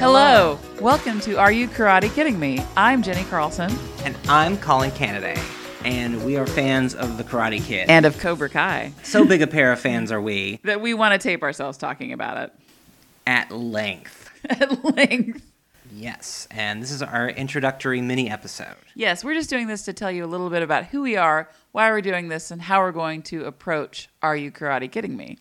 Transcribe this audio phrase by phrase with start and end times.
[0.00, 2.64] Welcome to Are You Karate Kidding Me?
[2.74, 3.70] I'm Jenny Carlson.
[4.02, 5.38] And I'm Colin Canaday,
[5.84, 7.90] and we are fans of The Karate Kid.
[7.90, 8.94] And of Cobra Kai.
[9.02, 10.58] so big a pair of fans are we.
[10.64, 12.52] That we want to tape ourselves talking about it.
[13.26, 14.30] At length.
[14.48, 15.44] At length.
[15.92, 18.76] Yes, and this is our introductory mini episode.
[18.94, 21.50] Yes, we're just doing this to tell you a little bit about who we are,
[21.72, 25.36] why we're doing this, and how we're going to approach Are You Karate Kidding Me?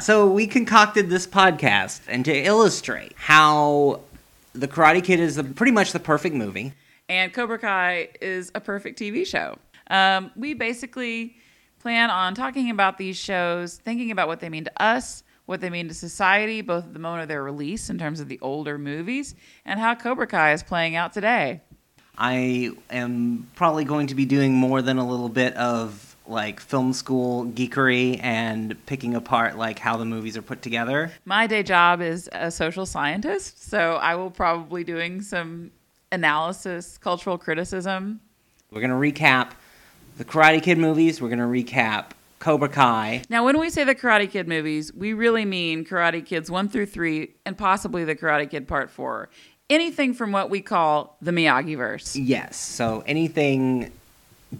[0.00, 4.00] So we concocted this podcast and to illustrate how
[4.52, 6.72] The Karate Kid is the, pretty much the perfect movie.
[7.08, 9.58] And Cobra Kai is a perfect TV show.
[9.88, 11.36] Um, we basically
[11.80, 15.68] plan on talking about these shows, thinking about what they mean to us, what they
[15.68, 18.78] mean to society, both at the moment of their release in terms of the older
[18.78, 19.34] movies,
[19.66, 21.60] and how Cobra Kai is playing out today.
[22.16, 26.92] I am probably going to be doing more than a little bit of like film
[26.92, 31.12] school geekery and picking apart like how the movies are put together.
[31.24, 35.70] My day job is a social scientist, so I will probably doing some
[36.12, 38.20] analysis, cultural criticism.
[38.70, 39.50] We're going to recap
[40.16, 43.22] the Karate Kid movies, we're going to recap Cobra Kai.
[43.28, 46.86] Now, when we say the Karate Kid movies, we really mean Karate Kids 1 through
[46.86, 49.28] 3 and possibly the Karate Kid Part 4.
[49.70, 52.14] Anything from what we call the Miyagi verse.
[52.14, 53.90] Yes, so anything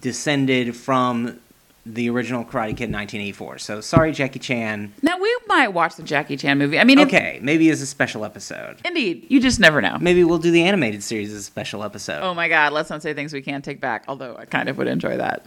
[0.01, 1.39] descended from
[1.87, 3.59] the original Karate Kid 1984.
[3.59, 4.93] So sorry, Jackie Chan.
[5.03, 6.79] Now we might watch the Jackie Chan movie.
[6.79, 8.81] I mean, okay, maybe as a special episode.
[8.85, 9.99] Indeed, you just never know.
[10.01, 12.23] Maybe we'll do the animated series as a special episode.
[12.23, 14.05] Oh my God, let's not say things we can't take back.
[14.09, 15.45] Although I kind of would enjoy that.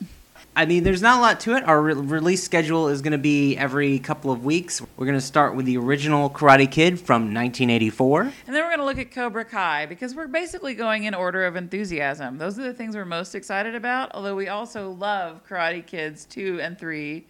[0.58, 1.64] I mean, there's not a lot to it.
[1.66, 4.82] Our re- release schedule is going to be every couple of weeks.
[4.98, 8.22] We're going to start with the original Karate Kid from 1984.
[8.22, 11.46] And then we're going to look at Cobra Kai because we're basically going in order
[11.46, 12.40] of enthusiasm.
[12.40, 16.60] Those are the things we're most excited about, although we also love Karate Kids 2
[16.60, 17.28] and 3.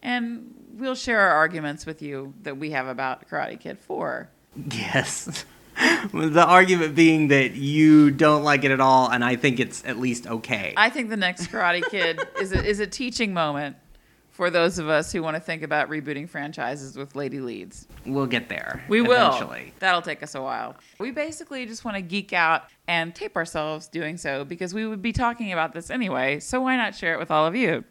[0.00, 4.30] And we'll share our arguments with you that we have about Karate Kid 4.
[4.70, 5.44] Yes.
[6.12, 9.98] the argument being that you don't like it at all, and I think it's at
[9.98, 10.74] least okay.
[10.76, 13.76] I think the next Karate Kid is a, is a teaching moment
[14.32, 17.86] for those of us who want to think about rebooting franchises with lady leads.
[18.06, 18.82] We'll get there.
[18.88, 19.64] We eventually.
[19.66, 19.72] will.
[19.78, 20.74] That'll take us a while.
[20.98, 25.02] We basically just want to geek out and tape ourselves doing so because we would
[25.02, 26.40] be talking about this anyway.
[26.40, 27.84] So why not share it with all of you?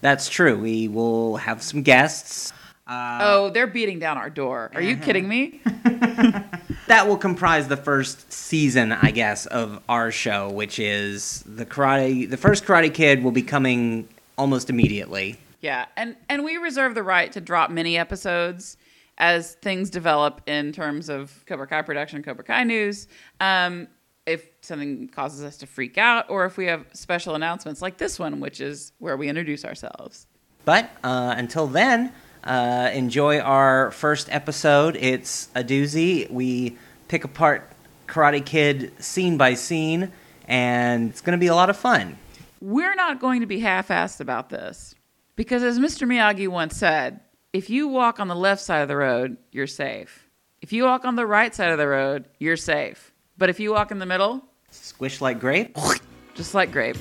[0.00, 0.58] That's true.
[0.58, 2.52] We will have some guests.
[2.86, 4.72] Uh, oh, they're beating down our door.
[4.74, 5.60] Are you kidding me?
[6.86, 12.28] that will comprise the first season, I guess, of our show, which is the karate.
[12.28, 15.38] The first Karate Kid will be coming almost immediately.
[15.60, 18.76] Yeah, and and we reserve the right to drop mini episodes
[19.18, 23.06] as things develop in terms of Cobra Kai production, Cobra Kai news.
[23.40, 23.88] Um,
[24.26, 28.18] if something causes us to freak out, or if we have special announcements like this
[28.18, 30.26] one, which is where we introduce ourselves.
[30.64, 32.12] But uh, until then,
[32.44, 34.96] uh, enjoy our first episode.
[34.96, 36.30] It's a doozy.
[36.30, 36.76] We
[37.08, 37.70] pick apart
[38.06, 40.12] Karate Kid scene by scene,
[40.46, 42.18] and it's going to be a lot of fun.
[42.60, 44.94] We're not going to be half assed about this
[45.36, 46.06] because, as Mr.
[46.06, 47.20] Miyagi once said,
[47.52, 50.28] if you walk on the left side of the road, you're safe.
[50.60, 53.12] If you walk on the right side of the road, you're safe.
[53.36, 55.76] But if you walk in the middle, squish like grape,
[56.34, 56.96] just like grape.